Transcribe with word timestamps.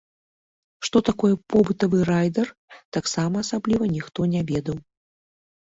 Што 0.87 0.97
такое 1.09 1.29
побытавы 1.55 1.97
райдар, 2.11 2.47
таксама 2.99 3.35
асабліва 3.47 3.83
ніхто 3.95 4.21
не 4.35 4.41
ведаў. 4.51 4.77